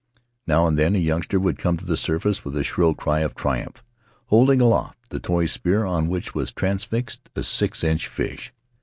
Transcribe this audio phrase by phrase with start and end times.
[0.47, 3.83] Now and then a youngster came to the surface with a shrill cry of triumph,
[4.29, 8.51] holding aloft the toy spear on which was transfixed a six inch fish.